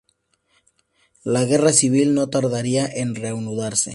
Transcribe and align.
La 1.23 1.45
guerra 1.45 1.71
civil 1.73 2.15
no 2.15 2.27
tardaría 2.31 2.87
en 2.87 3.13
reanudarse. 3.13 3.89